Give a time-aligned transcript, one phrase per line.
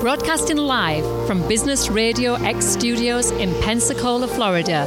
[0.00, 4.86] Broadcasting live from Business Radio X Studios in Pensacola, Florida.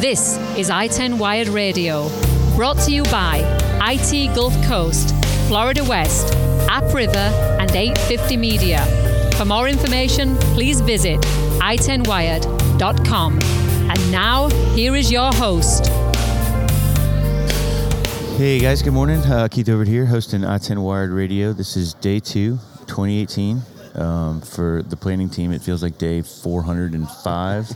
[0.00, 2.08] This is I 10 Wired Radio.
[2.56, 3.42] Brought to you by
[3.82, 5.14] IT Gulf Coast,
[5.48, 6.32] Florida West,
[6.70, 7.30] AppRiver,
[7.60, 8.82] and 850 Media.
[9.36, 11.20] For more information, please visit
[11.60, 13.38] i10wired.com.
[13.42, 15.88] And now, here is your host.
[18.38, 19.18] Hey guys, good morning.
[19.20, 21.52] Uh, Keith over here, hosting I10 Wired Radio.
[21.52, 23.73] This is day two, 2018.
[23.94, 27.70] Um, for the planning team, it feels like day 405.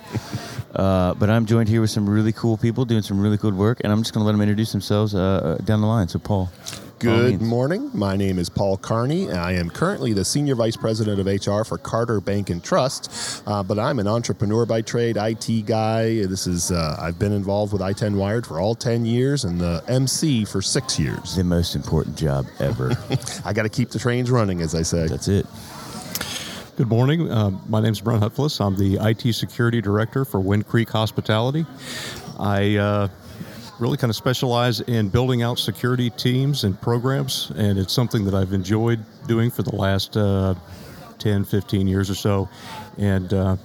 [0.74, 3.80] uh, but I'm joined here with some really cool people doing some really good work,
[3.84, 6.09] and I'm just going to let them introduce themselves uh, uh, down the line.
[6.09, 6.50] So, Paul.
[6.98, 7.92] Good morning.
[7.95, 9.30] My name is Paul Carney.
[9.30, 13.62] I am currently the Senior Vice President of HR for Carter Bank and Trust, uh,
[13.62, 16.26] but I'm an entrepreneur by trade, IT guy.
[16.26, 19.84] This is uh, I've been involved with I-10 Wired for all 10 years and the
[19.87, 21.37] MC for six years.
[21.37, 22.90] The most important job ever.
[23.45, 25.06] I got to keep the trains running, as I say.
[25.06, 25.46] That's it.
[26.79, 27.29] Good morning.
[27.29, 28.65] Uh, my name is Brent Hutflis.
[28.65, 31.66] I'm the IT Security Director for Wind Creek Hospitality.
[32.38, 33.09] I uh,
[33.80, 38.34] really kind of specialize in building out security teams and programs, and it's something that
[38.34, 40.54] I've enjoyed doing for the last uh,
[41.18, 42.49] 10, 15 years or so,
[42.96, 43.56] and uh,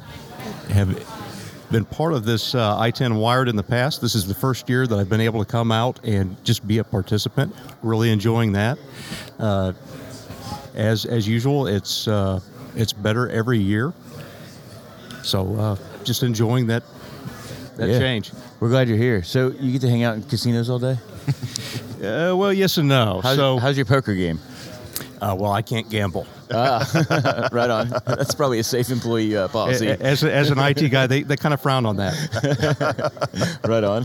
[0.70, 0.90] have
[1.72, 4.02] been part of this uh, I-10 Wired in the past.
[4.02, 6.80] This is the first year that I've been able to come out and just be
[6.80, 7.56] a participant.
[7.84, 8.80] Really enjoying that.
[9.38, 9.74] Uh,
[10.74, 12.40] as as usual, it's uh,
[12.76, 13.94] it's better every year.
[15.24, 16.84] So uh, just enjoying that
[17.78, 18.00] that Yeah.
[18.00, 18.32] change.
[18.60, 19.24] We're glad you're here.
[19.24, 20.98] So, you get to hang out in casinos all day?
[22.04, 23.22] Uh, well, yes and no.
[23.24, 24.38] How's, so, how's your poker game?
[25.22, 26.28] uh, well, I can't gamble.
[26.52, 27.88] right on.
[28.06, 29.88] That's probably a safe employee uh, policy.
[29.88, 33.60] As, as an IT guy, they, they kind of frown on that.
[33.66, 34.04] right on.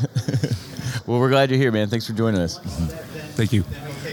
[1.08, 1.89] well, we're glad you're here, man.
[1.89, 2.61] Thanks for joining us.
[3.34, 3.64] Thank you.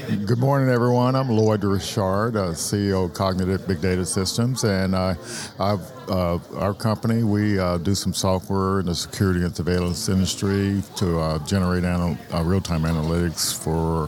[0.05, 1.15] Good morning, everyone.
[1.15, 5.15] I'm Lloyd Richard, uh, CEO of Cognitive Big Data Systems, and uh,
[5.57, 11.19] uh, our company we uh, do some software in the security and surveillance industry to
[11.19, 14.07] uh, generate anal- uh, real-time analytics for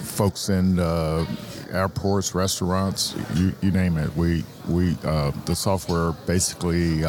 [0.00, 0.80] folks in
[1.70, 4.12] airports, restaurants, you, you name it.
[4.16, 7.04] We we the software basically.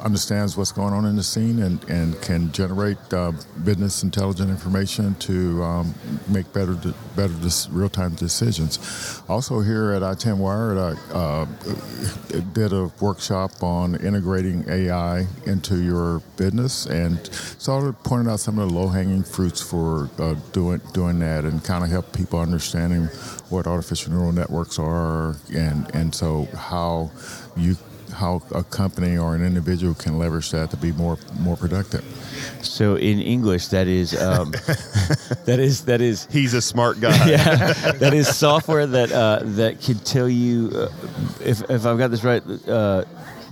[0.00, 3.32] Understands what's going on in the scene and, and can generate uh,
[3.64, 5.94] business intelligent information to um,
[6.28, 9.22] make better de- better dis- real-time decisions.
[9.28, 11.44] Also here at I-10 Wired, I uh,
[12.52, 18.68] did a workshop on integrating AI into your business and started pointing out some of
[18.68, 23.04] the low-hanging fruits for uh, doing doing that and kind of help people understanding
[23.50, 27.10] what artificial neural networks are and and so how
[27.56, 27.76] you
[28.18, 32.04] how a company or an individual can leverage that to be more more productive.
[32.62, 34.50] So, in English, that is um,
[35.44, 37.16] that is that is He's a smart guy.
[37.30, 40.88] yeah, that is software that uh, that can tell you uh,
[41.44, 43.04] if if I've got this right uh,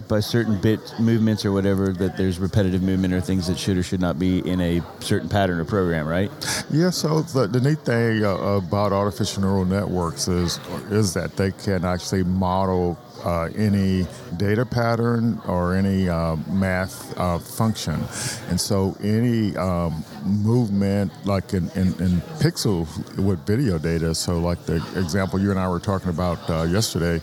[0.08, 3.82] by certain bit movements or whatever that there's repetitive movement or things that should or
[3.82, 6.30] should not be in a certain pattern or program, right?
[6.70, 6.90] Yeah.
[6.90, 10.58] So the, the neat thing uh, about artificial neural networks is
[10.90, 12.98] is that they can actually model.
[13.26, 14.06] Uh, any
[14.36, 18.00] data pattern or any uh, math uh, function,
[18.50, 22.86] and so any um, movement, like in, in, in pixel
[23.16, 24.14] with video data.
[24.14, 27.20] So, like the example you and I were talking about uh, yesterday,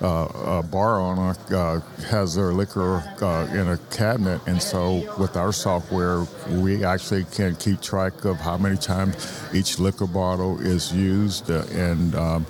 [0.00, 3.04] uh, a bar owner uh, has their liquor
[3.52, 8.56] in a cabinet, and so with our software, we actually can keep track of how
[8.56, 9.14] many times
[9.52, 12.46] each liquor bottle is used, and um,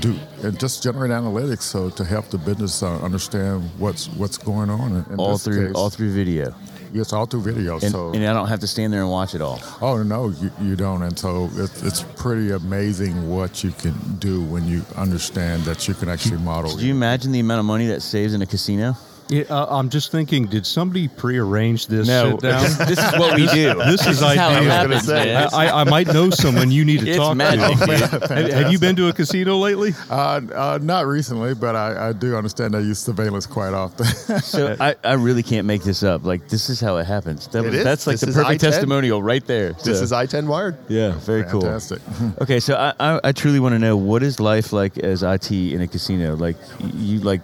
[0.00, 4.70] do and just generate analytics so to help the business uh, understand what's what's going
[4.70, 4.96] on.
[4.96, 5.76] In, in all through case.
[5.76, 6.54] all through video,
[6.92, 7.74] yes, all through video.
[7.74, 9.60] and, so and I don't have to stand there and watch it all.
[9.80, 14.42] Oh no, you, you don't, and so it's, it's pretty amazing what you can do
[14.42, 16.70] when you understand that you can actually model.
[16.70, 18.96] Could you imagine the amount of money that saves in a casino?
[19.30, 22.62] Yeah, uh, I'm just thinking, did somebody prearrange this No, sit down?
[22.88, 23.74] this is what we do.
[23.88, 24.70] This is how it ideal.
[24.70, 25.48] happens, man.
[25.52, 27.86] I, I, I might know someone you need to It's talk magic, to.
[27.86, 28.30] dude.
[28.30, 29.92] Have, have you been to a casino lately?
[30.08, 34.06] Uh, uh, not recently, but I, I do understand they use surveillance quite often.
[34.42, 36.24] So I, I really can't make this up.
[36.24, 37.48] Like this is how it happens.
[37.48, 37.84] That It was, is.
[37.84, 38.70] That's like This the perfect I-10.
[38.70, 39.72] testimonial right there.
[39.74, 40.76] This is I-10 Wired.
[40.88, 41.60] yeah, very cool.
[41.62, 42.00] Fantastic.
[42.40, 45.50] Okay, so I, I, I truly want to know what is life like as IT
[45.50, 46.34] in a casino?
[46.36, 46.56] Like
[46.94, 47.40] you like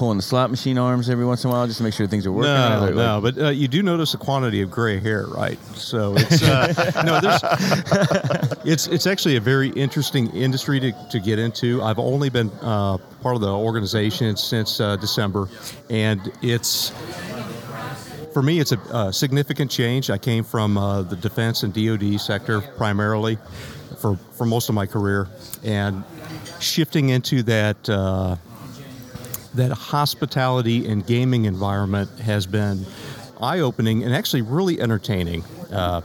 [0.00, 2.24] pulling the slot machine arms every once in a while just to make sure things
[2.24, 2.54] are working.
[2.54, 5.58] No, Like- no, but uh, you do notice a quantity of gray hair, right?
[5.76, 11.38] So it's uh, no, there's it's it's actually a very interesting industry to, to get
[11.38, 11.82] into.
[11.82, 15.50] I've only been uh, part of the organization since uh, December,
[15.90, 16.92] and it's
[18.32, 20.08] for me it's a, uh significant change.
[20.08, 23.36] I came from uh, the defense and DoD sector primarily
[24.00, 25.28] for for most of my career,
[25.62, 26.04] and
[26.58, 27.86] shifting into that.
[27.86, 28.36] Uh,
[29.54, 32.86] that hospitality and gaming environment has been
[33.40, 35.42] eye-opening and actually really entertaining.
[35.72, 36.00] Uh,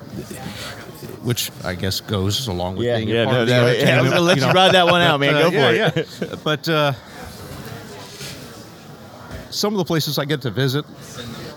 [1.24, 3.68] which I guess goes along with Yeah, being yeah, a part no, of the no,
[3.72, 4.52] yeah, I'm gonna let you know.
[4.54, 5.34] ride that one out, man.
[5.34, 6.08] Go Uh, for yeah, it.
[6.22, 6.36] yeah.
[6.44, 6.94] But uh,
[9.50, 10.86] some of the places I get to visit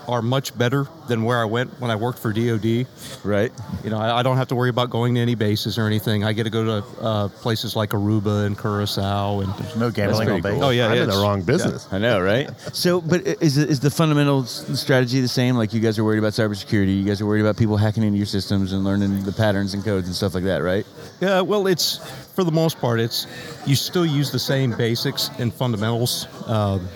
[0.09, 2.85] are much better than where I went when I worked for DoD.
[3.23, 3.51] Right.
[3.83, 6.23] You know, I, I don't have to worry about going to any bases or anything.
[6.23, 10.29] I get to go to uh, places like Aruba and Curacao, and there's No gambling
[10.29, 10.53] on base.
[10.53, 10.63] cool.
[10.65, 11.87] oh yeah, I'm yeah, in the wrong business.
[11.91, 12.49] I know, right?
[12.73, 15.55] So, but is is the fundamental strategy the same?
[15.55, 18.17] Like you guys are worried about cybersecurity, you guys are worried about people hacking into
[18.17, 20.85] your systems and learning the patterns and codes and stuff like that, right?
[21.19, 21.97] Yeah, well, it's
[22.35, 23.27] for the most part, it's
[23.65, 26.27] you still use the same basics and fundamentals.
[26.47, 26.87] Um,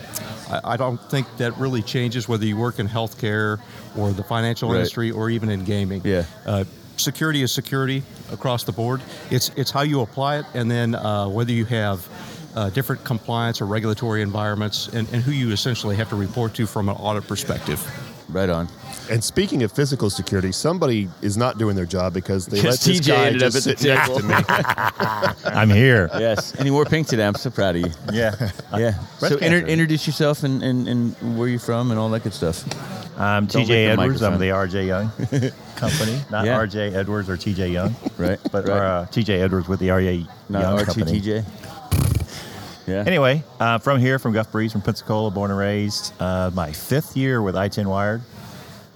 [0.50, 3.60] I, I don't think that really changes whether you work in healthcare
[3.98, 4.78] or the financial Right.
[4.78, 6.02] industry or even in gaming.
[6.04, 6.26] Yeah.
[6.46, 6.64] Uh,
[6.98, 9.02] security is security across the board.
[9.32, 12.08] It's it's how you apply it, and then uh, whether you have.
[12.56, 16.68] Uh, different compliance or regulatory environments, and, and who you essentially have to report to
[16.68, 17.80] from an audit perspective.
[18.30, 18.68] Right on.
[19.12, 23.00] And speaking of physical security, somebody is not doing their job because they let this
[23.02, 24.20] TJ guy ended up just at the sit next table.
[24.22, 24.34] to me.
[25.54, 26.10] I'm here.
[26.14, 26.54] Yes.
[26.56, 27.26] and you wore pink today.
[27.28, 27.92] I'm so proud of you.
[28.12, 28.36] Yeah.
[28.78, 28.94] Yeah.
[29.20, 29.68] Breast so inter- cancer.
[29.68, 32.64] introduce yourself and, and, and where you're from and all that good stuff.
[33.20, 34.24] I'm Don't lick TJ the Edwards.
[34.24, 35.10] I'm the RJ Young
[35.76, 36.58] company, not Yeah.
[36.60, 38.40] RJ Edwards or TJ Young, Right.
[38.52, 38.78] but right.
[38.78, 41.20] uh, TJ Edwards with the RJ Not Young company.
[41.22, 41.46] RTTJ.
[42.88, 43.04] Yeah.
[43.06, 46.14] Anyway, uh, from here, from Gulf Breeze, from Pensacola, born and raised.
[46.20, 48.22] Uh, my fifth year with I-10 Wired,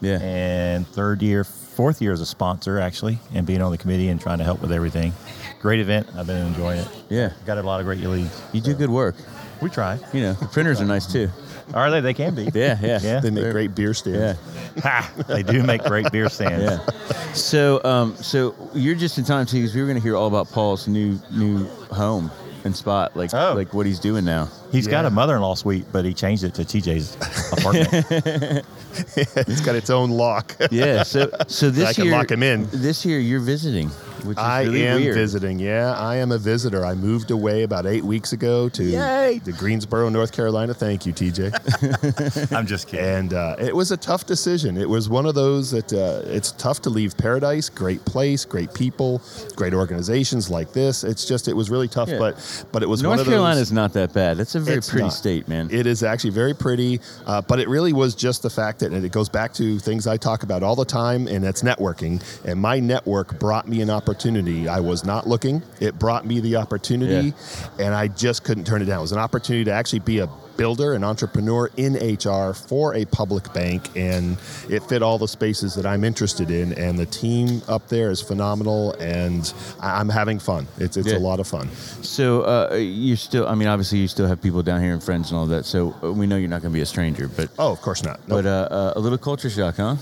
[0.02, 0.20] Yeah.
[0.22, 4.20] and third year, fourth year as a sponsor actually, and being on the committee and
[4.20, 5.14] trying to help with everything.
[5.62, 6.08] Great event.
[6.18, 6.88] I've been enjoying it.
[7.10, 7.32] Yeah.
[7.46, 8.42] Got a lot of great leads.
[8.52, 9.16] You do good work.
[9.62, 9.98] We try.
[10.14, 11.30] You know, the printers are nice too.
[11.74, 12.00] Are they?
[12.00, 12.44] They can be.
[12.54, 13.00] Yeah, yeah.
[13.02, 13.20] Yeah.
[13.20, 14.20] They make They're- great beer stands.
[14.20, 14.36] Yeah.
[14.76, 14.84] stands.
[14.84, 15.12] Ha!
[15.28, 16.64] They do make great beer stands.
[16.64, 17.34] Yeah.
[17.34, 20.28] So, um, so you're just in time too, because we were going to hear all
[20.28, 22.30] about Paul's new new home
[22.64, 23.54] and spot, like Oh.
[23.56, 24.50] like what he's doing now.
[24.72, 27.16] He's got a mother-in-law suite, but he changed it to TJ's
[27.54, 28.66] apartment.
[29.48, 30.56] it's got its own lock.
[30.72, 31.04] Yeah.
[31.04, 32.68] So, so this I can year, lock him in.
[32.72, 33.90] This year, you're visiting,
[34.26, 35.16] which is I really am weird.
[35.16, 35.60] visiting.
[35.60, 36.86] Yeah, I am a visitor.
[36.86, 39.40] I moved away about eight weeks ago to Yay.
[39.46, 40.74] to Greensboro, North Carolina.
[40.74, 42.52] Thank you, TJ.
[42.56, 43.06] I'm just kidding.
[43.06, 44.78] and uh, it was a tough decision.
[44.78, 47.70] It was one of those that uh, it's tough to leave paradise.
[47.70, 49.22] Great place, great people,
[49.56, 51.04] great organizations like this.
[51.04, 52.18] It's just it was really tough, Yeah.
[52.20, 53.34] but but it was one North of those.
[53.34, 54.40] Carolina is not that bad.
[54.40, 55.14] It's a very It's pretty not.
[55.14, 55.70] state, man.
[55.72, 59.06] It is actually very pretty, uh, but it really was just the fact that, and
[59.06, 62.22] it goes back to things I talk about all the time, and that's networking.
[62.46, 64.07] And my network brought me an opportunity.
[64.68, 65.64] I was not looking.
[65.80, 67.34] It brought me the opportunity,
[67.80, 69.00] and I just couldn't turn it down.
[69.00, 73.06] It was an opportunity to actually be a builder, and entrepreneur in HR for a
[73.06, 74.38] public bank, and
[74.70, 76.74] it fit all the spaces that I'm interested in.
[76.74, 80.68] And the team up there is phenomenal, and I'm having fun.
[80.80, 81.18] It's it's Yeah.
[81.18, 81.70] a lot of fun.
[82.02, 85.32] So uh, you're still, I mean, obviously you still have people down here and friends
[85.32, 85.66] and all that.
[85.66, 88.04] So uh, we know you're not going to be a stranger, but Oh, of course
[88.04, 88.20] not.
[88.28, 88.44] Nope.
[88.44, 89.96] but uh, uh, a little culture shock, huh?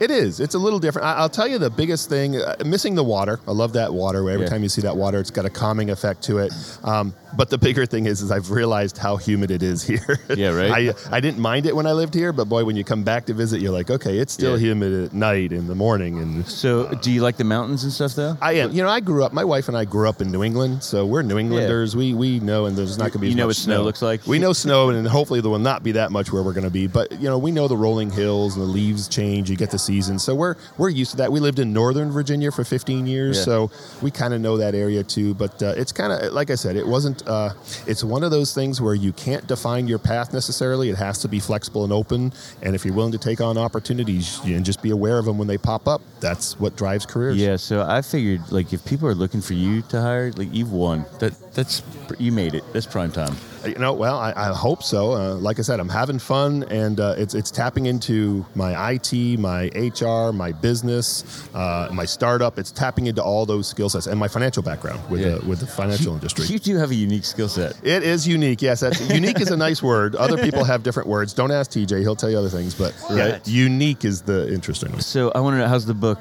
[0.00, 0.40] It is.
[0.40, 1.06] It's a little different.
[1.06, 3.40] I, I'll tell you the biggest thing: uh, missing the water.
[3.46, 4.28] I love that water.
[4.30, 4.50] Every Yeah.
[4.50, 6.52] time you see that water, it's got a calming effect to it.
[6.84, 9.97] Um, but the bigger thing is, is I've realized how humid it is here.
[10.36, 10.94] Yeah, right.
[11.10, 13.26] I I didn't mind it when I lived here, but boy, when you come back
[13.26, 14.66] to visit, you're like, okay, it's still Yeah.
[14.68, 18.14] humid at night, in the morning, and So do you like the mountains and stuff,
[18.14, 18.36] though?
[18.40, 18.72] I am.
[18.72, 19.32] You know, I grew up.
[19.32, 21.96] My wife and I grew up in New England, so we're New Englanders.
[21.96, 23.28] We we know, and there's not going to be.
[23.30, 24.26] You know what snow looks like?
[24.26, 26.70] We know snow, and hopefully there will not be that much where we're going to
[26.70, 26.86] be.
[26.86, 29.50] But you know, we know the rolling hills and the leaves change.
[29.50, 31.32] You get the seasons, so we're we're used to that.
[31.32, 33.42] We lived in Northern Virginia for 15 years, Yeah.
[33.44, 33.70] so
[34.02, 35.34] we kind of know that area too.
[35.34, 37.26] But uh, it's kind of like I said, it wasn't.
[37.26, 37.50] Uh,
[37.86, 40.90] it's one of those things where you can't define your path necessarily.
[40.90, 44.40] It has to be flexible and open, and if you're willing to take on opportunities
[44.44, 47.36] and just be aware of them when they pop up, that's what drives careers.
[47.36, 50.72] Yeah, so I figured like if people are looking for you to hire, like you've
[50.72, 51.04] won.
[51.18, 51.82] That that's
[52.18, 52.64] you made it.
[52.72, 53.36] That's prime time.
[53.68, 55.12] You know, well, I, I hope so.
[55.12, 59.12] Uh, like I said, I'm having fun, and uh, it's it's tapping into my IT,
[59.38, 62.58] my HR, my business, uh, my startup.
[62.58, 65.36] It's tapping into all those skill sets and my financial background with Yeah.
[65.38, 66.46] the with the financial industry.
[66.46, 67.78] You do have a unique skill set.
[67.82, 68.62] It is unique.
[68.62, 70.14] Yes, that's unique is a nice word.
[70.16, 71.34] Other people have different words.
[71.34, 72.74] Don't ask TJ; he'll tell you other things.
[72.74, 75.00] But yeah, unique is the interesting one.
[75.02, 76.18] So I want to know how's the book?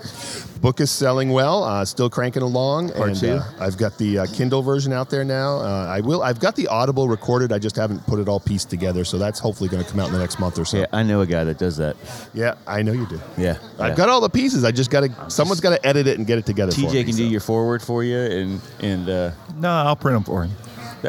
[0.61, 3.31] Book is selling well, uh, still cranking along, Part and two?
[3.33, 5.57] uh, I've got the uh, Kindle version out there now.
[5.59, 6.23] Uh, I will.
[6.23, 7.55] I've got the Audible recorded.
[7.55, 10.07] I just haven't put it all pieced together, so that's hopefully going to come out
[10.07, 10.79] in the next month or so.
[10.79, 11.95] Yeah, I know a guy that does that.
[12.33, 13.19] Yeah, I know you do.
[13.37, 13.95] Yeah, I've yeah.
[13.95, 14.63] got all the pieces.
[14.63, 15.29] I just got to.
[15.29, 16.71] Someone's got to edit it and get it together.
[16.71, 17.17] for TJ me, can so.
[17.19, 20.51] do your forward for you, and and uh, No, I'll print them for you.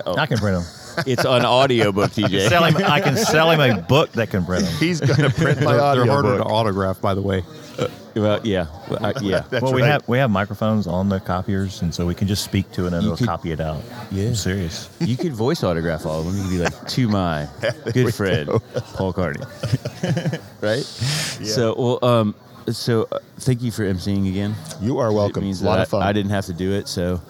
[0.07, 0.17] oh.
[0.17, 0.78] I can print them.
[1.07, 2.49] It's an audiobook, TJ.
[2.49, 4.75] Sell him, I can sell him a book that can print them.
[4.79, 7.43] He's going to print my They're, audio they're harder to autograph, by the way.
[8.17, 9.45] Well, yeah, Well, I- yeah.
[9.51, 9.89] That's well, we right.
[9.93, 12.93] have we have microphones on the copiers, and so we can just speak to it
[12.93, 13.81] and You it'll could- copy it out.
[14.11, 14.29] Yeah.
[14.29, 14.91] I'm serious.
[15.01, 16.37] You could voice autograph all of them.
[16.37, 17.49] You could be like, to my
[17.93, 18.51] good friend,
[18.95, 19.41] Paul Carney.
[20.61, 20.83] right?
[20.83, 22.35] So, well, um,
[22.73, 24.55] so uh, thank you for emceeing again.
[24.81, 25.43] You are welcome.
[25.45, 26.03] It means a lot that of fun.
[26.03, 27.21] I, I didn't have to do it, so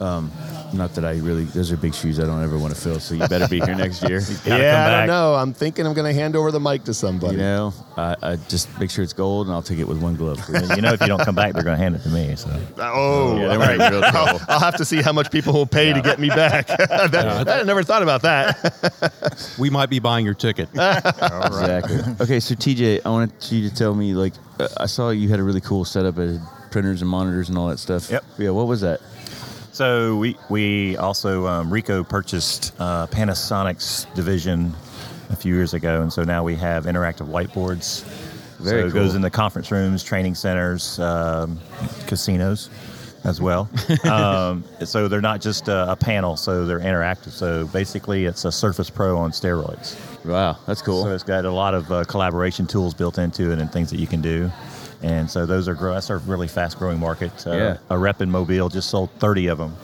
[0.00, 0.30] um,
[0.72, 1.44] not that I really.
[1.44, 3.00] Those are big shoes I don't ever want to fill.
[3.00, 4.20] So you better be here next year.
[4.20, 5.34] Gotta come yeah, I don't know.
[5.34, 7.36] I'm thinking I'm going to hand over the mic to somebody.
[7.36, 10.14] You know, I, I just make sure it's gold, and I'll take it with one
[10.16, 10.38] glove.
[10.76, 12.36] you know, if you don't come back, they're going to hand it to me.
[12.36, 12.48] So
[12.78, 14.04] Oh, Yeah, they all might be real.
[14.04, 16.66] I'll, I'll have to see how much people will pay to get me back.
[16.66, 19.54] that, I never thought about that.
[19.58, 20.68] We might be buying your ticket.
[20.74, 21.98] Exactly.
[22.20, 25.40] Okay, so TJ, I wanted you to tell me, like, uh, I saw you had
[25.40, 26.38] a really cool setup at
[26.70, 28.10] printers and monitors and all that stuff.
[28.10, 28.24] Yep.
[28.38, 28.50] Yeah.
[28.50, 29.00] What was that?
[29.80, 34.74] So we we also um, Ricoh purchased uh, Panasonic's division
[35.30, 38.02] a few years ago, and so now we have interactive whiteboards.
[38.58, 41.58] Very so it goes in the conference rooms, training centers, um,
[42.06, 42.68] casinos,
[43.24, 43.70] as well.
[44.04, 47.30] um, so they're not just a, a panel; so they're interactive.
[47.30, 49.96] So basically, it's a Surface Pro on steroids.
[50.26, 51.04] Wow, that's cool.
[51.04, 53.98] So it's got a lot of uh, collaboration tools built into it and things that
[53.98, 54.52] you can do.
[55.02, 55.94] And so those are grow.
[55.94, 57.46] That's a really fast growing market.
[57.46, 57.76] Uh, Yeah.
[57.90, 59.74] A rep in Mobile just sold 30 of them.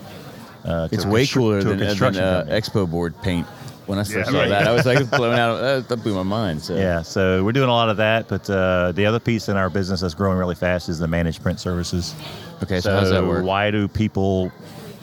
[0.65, 2.45] Uh, it's way constru- cooler to a than, than construction uh.
[2.51, 3.47] Expo board paint.
[3.87, 4.49] When I first Yeah, saw right.
[4.49, 5.87] that, I was like blown out.
[5.89, 6.61] That blew my mind.
[6.61, 9.57] So Yeah, so we're doing a lot of that, but uh, the other piece in
[9.57, 12.13] our business that's growing really fast is the managed print services.
[12.65, 13.45] Okay, so, how does that work?
[13.45, 14.51] Why do people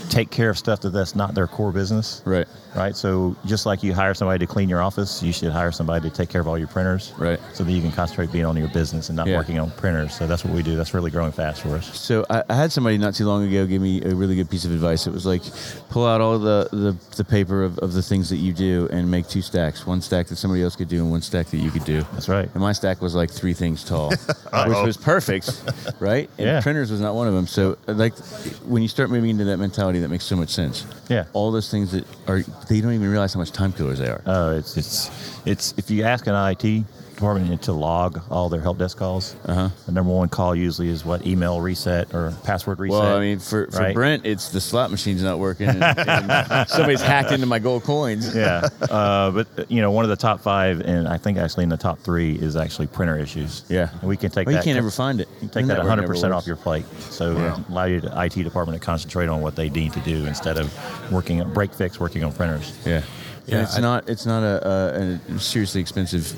[0.09, 2.21] take care of stuff that that's not their core business?
[2.25, 2.45] Right.
[2.75, 2.95] Right.
[2.95, 6.15] So just like you hire somebody to clean your office, you should hire somebody to
[6.15, 7.13] take care of all your printers.
[7.17, 7.39] Right.
[7.53, 9.37] So that you can concentrate being on your business and not Yeah.
[9.37, 10.15] working on printers.
[10.15, 10.75] So that's what we do.
[10.75, 11.99] That's really growing fast for us.
[11.99, 14.65] So I, I had somebody not too long ago give me a really good piece
[14.65, 15.05] of advice.
[15.07, 15.41] It was like,
[15.89, 19.09] pull out all the, the, the paper of, of the things that you do and
[19.09, 19.85] make two stacks.
[19.85, 22.01] One stack that somebody else could do and one stack that you could do.
[22.13, 22.49] That's right.
[22.53, 24.09] And my stack was like three things tall,
[24.67, 25.61] which was perfect,
[25.99, 26.29] right?
[26.37, 26.61] And Yeah.
[26.61, 27.45] printers was not one of them.
[27.47, 28.17] So like,
[28.65, 30.85] when you start moving into that mentality, that makes so much sense.
[31.09, 31.25] Yeah.
[31.33, 34.21] All those things that are, they don't even realize how much time killers they are.
[34.25, 35.11] Oh, it's it's
[35.45, 39.69] it's if you ask an IT department to log all their help desk calls, Uh-huh.
[39.85, 42.99] the number one call usually is what email reset or password reset.
[42.99, 43.93] Well, I mean, for, for right?
[43.93, 48.35] Brent, it's the slot machine's not working, and, and somebody's hacked into my gold coins.
[48.35, 51.69] yeah, uh, but you know, one of the top five, and I think actually in
[51.69, 53.63] the top three is actually printer issues.
[53.69, 53.89] Yeah.
[53.99, 55.27] and we can take Well, you can't ever find it.
[55.35, 56.85] you can take that 100 percent off your plate.
[56.99, 57.59] So Yeah.
[57.69, 60.71] allow your IT department to concentrate on what they need to do instead of
[61.11, 62.77] working on break fix, working on printers.
[62.85, 63.01] Yeah,
[63.45, 66.33] Yeah, and it's I- not it's not a, a, a seriously expensive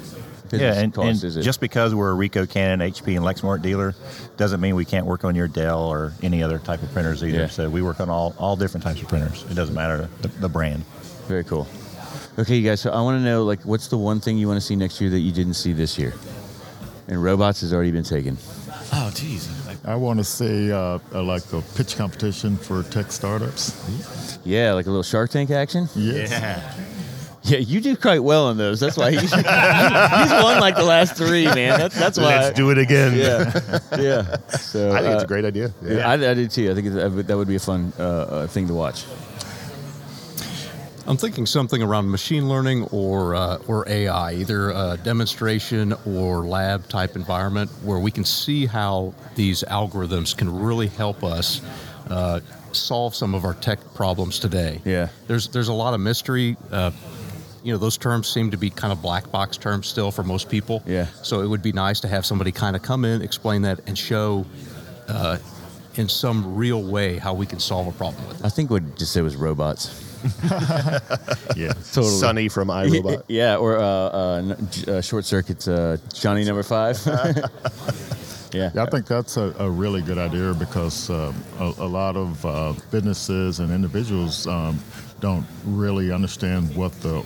[0.49, 1.41] business Yeah, and, cost, and is it?
[1.41, 3.95] just because we're a Ricoh, Canon, HP, and Lexmark dealer
[4.37, 7.37] doesn't mean we can't work on your Dell or any other type of printers either.
[7.39, 7.47] Yeah.
[7.47, 9.43] So we work on all, all different types of printers.
[9.49, 10.83] It doesn't matter the, the brand.
[11.27, 11.67] very cool.
[12.37, 12.81] Okay, you guys.
[12.81, 14.99] So I want to know, like, what's the one thing you want to see next
[14.99, 16.13] year that you didn't see this year?
[17.07, 18.37] And robots has already been taken.
[18.91, 19.49] Oh, geez.
[19.85, 24.39] I want to see uh, uh, like a pitch competition for tech startups.
[24.43, 25.87] Yeah, like a little Shark Tank action.
[25.95, 26.31] Yes.
[26.31, 26.73] Yeah,
[27.45, 28.79] you do quite well on those.
[28.79, 31.79] That's why he's, he's won like the last three, man.
[31.79, 32.37] That's that's why.
[32.37, 33.15] Let's do it again.
[33.15, 34.37] Yeah, yeah.
[34.49, 35.73] So I think it's uh, a great idea.
[35.83, 36.71] I, I do too.
[36.71, 39.05] I think that would, be a fun uh, uh, thing to watch.
[41.07, 46.87] I'm thinking something around machine learning or uh, or AI, either a demonstration or lab
[46.89, 51.61] type environment where we can see how these algorithms can really help us
[52.09, 52.39] uh,
[52.71, 54.81] solve some of our tech problems today.
[54.83, 55.09] Yeah.
[55.27, 56.57] there's there's a lot of mystery.
[57.65, 60.23] Uh, you know, those terms seem to be kind of black box terms still for
[60.23, 60.83] most people.
[60.85, 61.07] Yeah.
[61.23, 63.97] So it would be nice to have somebody kind of come in, explain that, and
[63.97, 64.45] show.
[65.07, 65.37] Uh,
[65.97, 68.45] in some real way, how we can solve a problem with it.
[68.45, 70.01] I think what just said was robots.
[71.55, 71.71] Yeah.
[71.93, 72.09] Totally.
[72.09, 73.23] Sonny from iRobot.
[73.27, 74.55] yeah, or uh, uh,
[74.87, 75.67] uh, short circuits.
[75.67, 76.99] Uh, Johnny number five.
[77.05, 78.71] yeah.
[78.73, 82.45] Yeah, I think that's a, a really good idea because um, a, a lot of
[82.45, 84.79] uh, businesses and individuals um,
[85.19, 87.23] don't really understand what the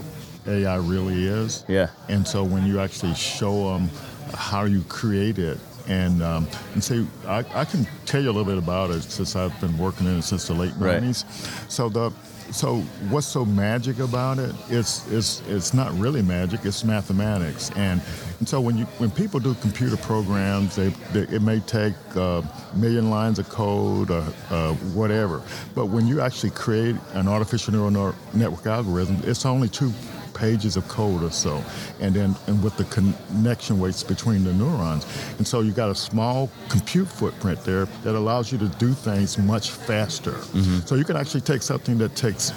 [0.50, 1.64] AI really is.
[1.68, 1.90] Yeah.
[2.10, 3.90] And so when you actually show them
[4.34, 8.46] how you create it, and um, and say I, I can tell you a little
[8.46, 11.02] bit about it since I've been working in it since the late Right.
[11.02, 11.26] 90s.
[11.72, 12.12] So the
[12.52, 12.78] so
[13.10, 14.54] what's so magic about it?
[14.70, 16.62] It's it's it's not really magic.
[16.64, 18.02] It's mathematics, and
[18.40, 22.44] and so when you when people do computer programs, they, they it may take a
[22.76, 25.42] million lines of code or uh, whatever,
[25.76, 29.92] but when you actually create an artificial neural network algorithm, it's only two
[30.40, 31.64] pages of code or so,
[32.00, 35.06] and then and with the connection weights between the neurons,
[35.38, 39.38] and so you got a small compute footprint there that allows you to do things
[39.38, 40.32] much faster.
[40.32, 40.80] Mm-hmm.
[40.88, 42.54] So you can actually take something that takes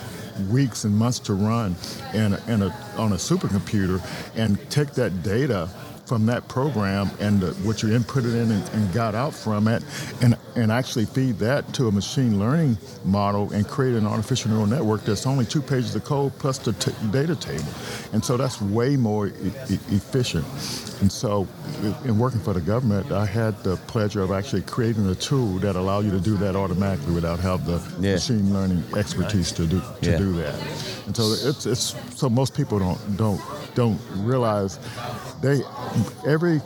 [0.50, 1.76] weeks and months to run
[2.14, 4.00] in, a, in a, on a supercomputer
[4.34, 5.68] and take that data
[6.06, 9.82] from that program and the, what you inputted in and, and, got out from it,
[10.20, 14.66] and and actually feed that to a machine learning model and create an artificial neural
[14.66, 17.72] network that's only two pages of code plus the t- data table,
[18.12, 19.32] and so that's way more e-
[19.70, 20.44] e- efficient.
[21.00, 21.48] And so,
[22.04, 25.74] in working for the government, I had the pleasure of actually creating a tool that
[25.74, 28.14] allowed you to do that automatically without having the yeah.
[28.14, 30.18] machine learning expertise to do to yeah.
[30.18, 30.54] do that.
[31.06, 33.40] And so it's it's so most people don't don't
[33.74, 34.78] don't realize
[35.40, 35.62] they
[36.26, 36.60] every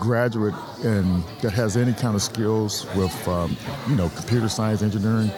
[0.00, 0.54] graduate
[0.84, 3.56] in, that has any kind of skills with um,
[3.88, 5.30] you know computer science engineering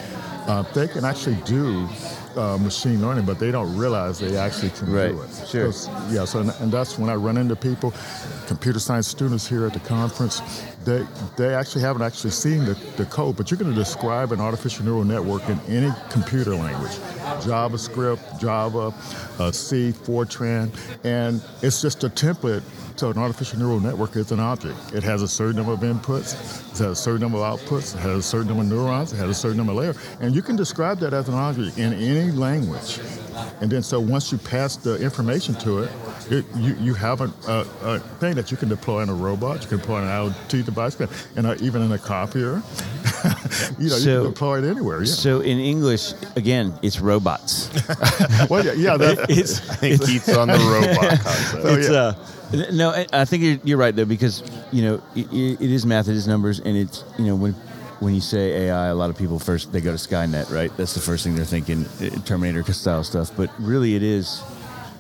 [0.47, 1.89] uh, they can actually do
[2.37, 5.09] uh, machine learning, but they don't realize they actually can right.
[5.09, 5.47] do it.
[5.47, 5.67] Sure.
[6.11, 6.25] Yeah.
[6.25, 7.93] So, and that's when I run into people,
[8.47, 10.41] computer science students here at the conference.
[10.85, 14.41] They they actually haven't actually seen the, the code, but you're going to describe an
[14.41, 16.93] artificial neural network in any computer language,
[17.43, 18.93] JavaScript, Java,
[19.39, 20.71] uh, C, Fortran,
[21.05, 22.63] and it's just a template
[22.97, 24.79] so an artificial neural network is an object.
[24.93, 26.35] It has a certain number of inputs,
[26.73, 29.17] it has a certain number of outputs, it has a certain number of neurons, it
[29.17, 31.93] has a certain number of layers, and you can describe that as an object in
[31.93, 33.01] any language.
[33.61, 35.91] And then so once you pass the information to it,
[36.31, 39.63] it you, you have a, a, a, thing that you can deploy in a robot,
[39.63, 40.99] you can deploy in an IoT device,
[41.37, 42.63] and uh, even in a copier.
[43.79, 45.01] you know, so, you can deploy it anywhere.
[45.01, 45.07] Yeah.
[45.07, 47.71] So in English, again, it's robots.
[48.51, 51.63] well, yeah, yeah that, it's, I think Keith's on the robot concept.
[51.63, 52.15] So, it's, yeah.
[52.73, 54.43] No, I think you're, you're right though because
[54.73, 57.55] you know it, it is math, it is numbers, and it's you know when
[58.01, 60.75] when you say AI, a lot of people first they go to Skynet, right?
[60.77, 63.31] That's the first thing they're thinking, eh, Terminator style stuff.
[63.37, 64.43] But really, it is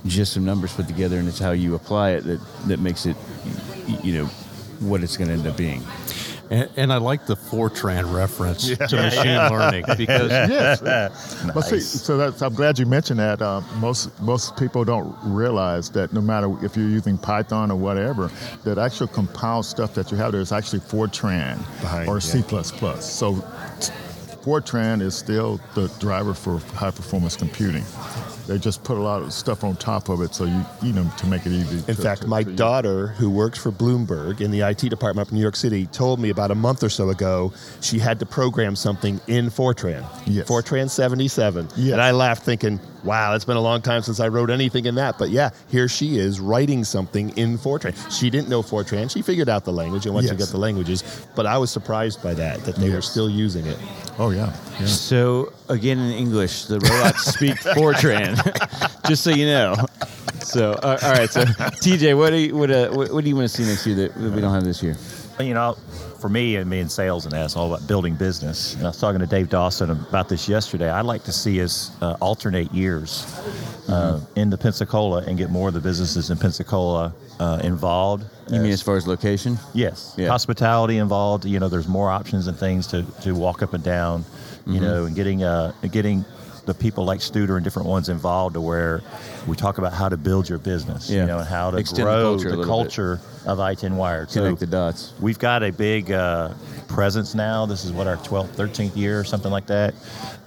[0.06, 3.16] just some numbers put together, and it's how you apply it that that makes it,
[4.02, 4.26] you know,
[4.80, 5.82] what it's going to end up being.
[6.50, 8.86] And, and, I like the Fortran reference yeah.
[8.86, 11.52] to machine learning because yes, nice.
[11.52, 13.40] but see, so that's, I'm glad you mentioned that.
[13.40, 18.30] Uh, most most people don't realize that no matter if you're using Python or whatever,
[18.64, 22.20] that actual compiled stuff that you have there is actually Fortran Behind, or yeah.
[22.20, 22.42] C++.
[23.00, 23.44] So
[24.44, 27.82] Fortran is still the driver for high performance computing.
[28.46, 31.10] They just put a lot of stuff on top of it, so you you know
[31.16, 31.78] to make it easy.
[31.78, 35.26] In to, fact, to, my to daughter, who works for Bloomberg in the IT department
[35.26, 38.20] up in New York City, told me about a month or so ago she had
[38.20, 40.04] to program something in Fortran.
[40.26, 40.46] Yes.
[40.46, 41.68] Fortran 77.
[41.76, 41.92] Yes.
[41.94, 44.94] And I laughed, thinking, "Wow, it's been a long time since I wrote anything in
[44.96, 47.94] that." But yeah, here she is writing something in Fortran.
[48.10, 49.10] She didn't know Fortran.
[49.10, 50.32] She figured out the language, and once yes.
[50.32, 52.94] you get the languages, but I was surprised by that that they yes.
[52.94, 53.78] were still using it.
[54.18, 54.54] Oh yeah.
[54.80, 54.86] yeah.
[54.86, 58.36] So again, in English, the robots speak Fortran.
[59.06, 59.76] just so you know.
[60.40, 61.30] So, uh, all right.
[61.30, 63.86] So, TJ, what do you what, uh, what, what, do you want to see next
[63.86, 64.96] year that we don't have this year?
[65.40, 65.76] You know,
[66.24, 68.72] for me and me in sales, and that's all about building business.
[68.76, 70.88] And I was talking to Dave Dawson about this yesterday.
[70.88, 73.26] I'd like to see us uh, alternate years
[73.90, 74.40] uh, mm-hmm.
[74.40, 78.24] into Pensacola and get more of the businesses in Pensacola uh, involved.
[78.48, 79.58] You as, mean as far as location?
[79.74, 80.14] Yes.
[80.16, 80.28] Yeah.
[80.28, 81.44] Hospitality involved.
[81.44, 84.24] You know, there's more options and things to, to walk up and down.
[84.66, 84.82] You mm-hmm.
[84.82, 86.24] know, and getting uh, getting
[86.64, 89.02] the people like Studer and different ones involved to where
[89.46, 91.20] we talk about how to build your business, yeah.
[91.20, 94.28] you know, and how to Extend grow the culture, the culture of I-10 Wired.
[94.28, 95.12] Connect so the dots.
[95.20, 96.54] We've got a big uh,
[96.88, 97.66] presence now.
[97.66, 99.94] This is what our 12th, 13th year or something like that.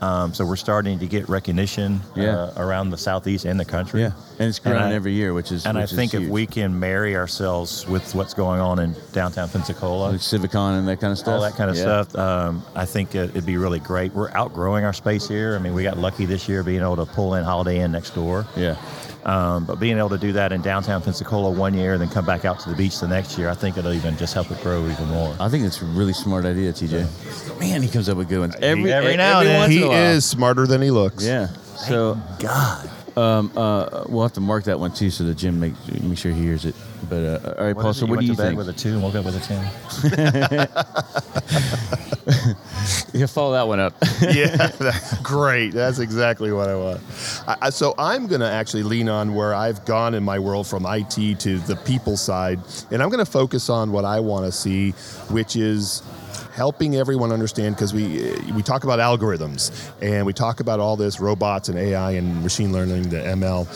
[0.02, 2.36] Um, so we're starting to get recognition yeah.
[2.36, 4.02] uh, around the southeast and the country.
[4.02, 6.28] Yeah, and it's growing and I, every year, which is and which I think if
[6.30, 11.00] we can marry ourselves with what's going on in downtown Pensacola, like CivicCon and that
[11.00, 12.04] kind of stuff, all that kind of yeah.
[12.04, 14.14] stuff, um, I think it, would be really great.
[14.14, 15.56] We're outgrowing our space here.
[15.56, 18.12] I mean, we got lucky this year being able to pull in Holiday Inn next
[18.12, 18.46] door.
[18.56, 18.78] Yeah.
[19.26, 22.26] Um, but being able to do that in downtown Pensacola one year and then come
[22.26, 24.62] back out to the beach the next year, I think it'll even just help it
[24.62, 25.36] grow even more.
[25.40, 27.60] I think it's a really smart idea, TJ.
[27.60, 29.72] Man, he comes up with good ones every, every now and then.
[29.72, 31.26] He is smarter than he looks.
[31.26, 31.48] Yeah.
[31.88, 32.90] So Thank God.
[33.18, 36.32] Um, uh, we'll have to mark that one too, so the Jim make make sure
[36.32, 36.76] he hears it.
[37.10, 37.94] But uh, all right, what Paul.
[37.94, 38.58] So what do you to think?
[38.58, 39.64] With a two and woke up with a ten.
[43.14, 43.94] you follow that one up.
[44.22, 44.72] yeah,
[45.24, 45.74] great.
[45.74, 47.02] That's exactly what I want.
[47.48, 50.86] I, so I'm going to actually lean on where I've gone in my world from
[50.86, 52.60] IT to the people side,
[52.92, 54.92] and I'm going to focus on what I want to see,
[55.30, 56.02] which is
[56.54, 61.20] helping everyone understand because we we talk about algorithms and we talk about all this
[61.20, 63.68] robots and AI and machine learning, the ML,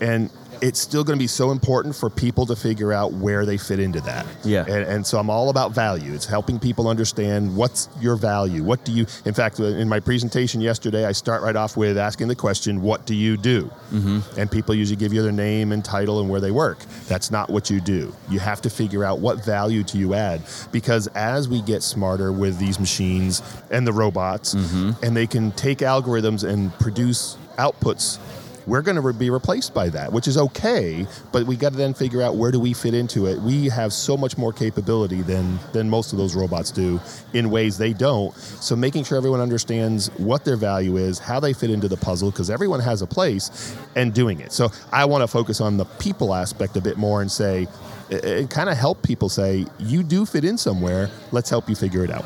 [0.00, 3.56] and it's still going to be so important for people to figure out where they
[3.56, 4.26] fit into that.
[4.44, 4.62] Yeah.
[4.62, 6.12] And, and so I'm all about value.
[6.12, 8.62] It's helping people understand what's your value.
[8.62, 12.28] What do you, in fact, in my presentation yesterday, I start right off with asking
[12.28, 13.70] the question, what do you do?
[13.92, 14.40] Mm-hmm.
[14.40, 16.78] And people usually give you their name and title and where they work.
[17.08, 18.14] That's not what you do.
[18.28, 20.42] You have to figure out what value do you add
[20.72, 25.78] because as we get smarter with these machines and the robots, and they can take
[25.78, 28.18] algorithms and produce outputs
[28.66, 31.06] we're going to be replaced by that, which is okay.
[31.32, 33.38] But we got to then figure out where do we fit into it.
[33.40, 37.00] We have so much more capability than than most of those robots do
[37.32, 38.34] in ways they don't.
[38.36, 42.30] So making sure everyone understands what their value is, how they fit into the puzzle,
[42.30, 44.52] because everyone has a place, and doing it.
[44.52, 47.68] So I want to focus on the people aspect a bit more and say.
[48.10, 51.08] And kind of help people say, you do fit in somewhere.
[51.30, 52.24] Let's help you figure it out.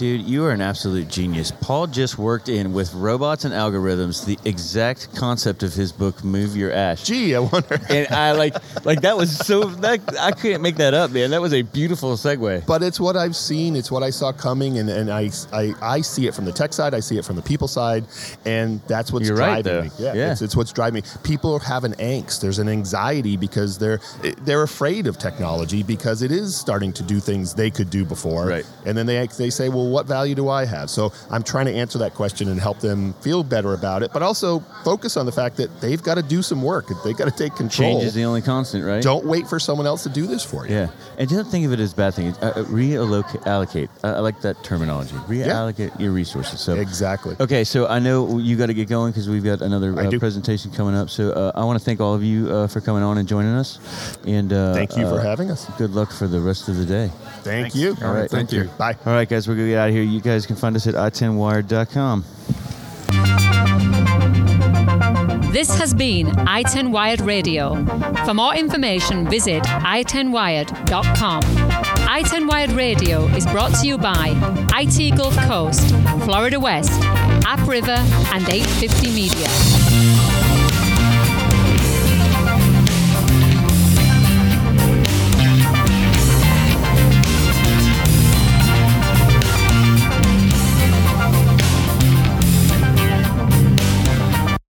[0.00, 1.52] Dude, you are an absolute genius.
[1.60, 6.56] Paul just worked in with robots and algorithms the exact concept of his book, Move
[6.56, 7.04] Your Ash.
[7.04, 7.78] Gee, I wonder.
[7.90, 8.54] And I like,
[8.86, 11.28] like that was so that I couldn't make that up, man.
[11.32, 12.64] That was a beautiful segue.
[12.64, 13.76] but it's what I've seen.
[13.76, 16.72] It's what I saw coming, and, and I, I I see it from the tech
[16.72, 16.94] side.
[16.94, 18.06] I see it from the people side,
[18.46, 20.12] and that's what's You're right, driving though.
[20.12, 20.18] me.
[20.18, 20.32] Yeah.
[20.32, 21.10] It's, it's what's driving me.
[21.24, 22.40] People have an angst.
[22.40, 24.00] There's an anxiety because they're
[24.44, 28.46] they're afraid of technology because it is starting to do things they could do before.
[28.46, 28.66] Right.
[28.86, 30.90] And then they they say, well, what value do I have?
[30.90, 34.22] So I'm trying to answer that question and help them feel better about it, but
[34.22, 36.86] also focus on the fact that they've got to do some work.
[37.04, 37.92] They've got to take control.
[37.92, 39.02] Change is the only constant, right?
[39.02, 40.74] Don't wait for someone else to do this for you.
[40.74, 42.28] Yeah, and don't think of it as a bad thing.
[42.28, 43.90] Uh, uh, reallocate, allocate.
[44.02, 45.14] I, I like that terminology.
[45.28, 46.60] Reallocate your resources.
[46.60, 47.36] So Exactly.
[47.40, 50.70] Okay, so I know you got to get going because we've got another uh, presentation
[50.70, 51.10] coming up.
[51.10, 53.52] So uh, I want to thank all of you uh, for coming on and joining
[53.52, 53.78] us,
[54.26, 55.66] and uh, Thank you for uh, having us.
[55.78, 57.10] Good luck for the rest of the day.
[57.42, 57.96] Thank you.
[58.02, 58.64] All right, thank you.
[58.78, 58.96] Bye.
[59.06, 60.04] All right, guys, we're gonna get out of here.
[60.04, 62.24] You guys can find us at i10wired.com.
[65.52, 67.74] This has been i10 Wired Radio.
[68.24, 71.42] For more information, visit i10wired.com.
[71.42, 74.32] i10 Wired Radio is brought to you by
[74.74, 75.90] IT Gulf Coast,
[76.24, 77.00] Florida West,
[77.42, 77.98] AppRiver,
[78.32, 80.29] and 850 Media.